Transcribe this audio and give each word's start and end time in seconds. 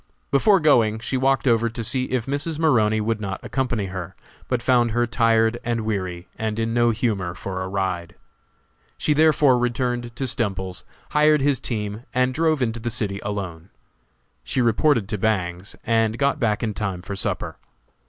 Before 0.31 0.59
going 0.59 0.97
she 0.97 1.15
walked 1.15 1.47
over 1.47 1.69
to 1.69 1.83
see 1.83 2.05
if 2.05 2.25
Mrs. 2.25 2.57
Maroney 2.57 2.99
would 2.99 3.21
not 3.21 3.39
accompany 3.43 3.85
her, 3.85 4.15
but 4.47 4.63
found 4.63 4.89
her 4.89 5.05
tired 5.05 5.59
and 5.63 5.85
weary, 5.85 6.27
and 6.39 6.57
in 6.57 6.73
no 6.73 6.89
humor 6.89 7.35
for 7.35 7.61
a 7.61 7.67
ride. 7.67 8.15
She 8.97 9.13
therefore 9.13 9.59
returned 9.59 10.15
to 10.15 10.23
Stemples's, 10.25 10.85
hired 11.11 11.41
his 11.41 11.59
team 11.59 12.01
and 12.15 12.33
drove 12.33 12.63
into 12.63 12.79
the 12.79 12.89
city 12.89 13.19
alone. 13.21 13.69
She 14.43 14.59
reported 14.59 15.07
to 15.09 15.19
Bangs, 15.19 15.75
and 15.83 16.17
got 16.17 16.39
back 16.39 16.63
in 16.63 16.73
time 16.73 17.03
for 17.03 17.15
supper. 17.15 17.57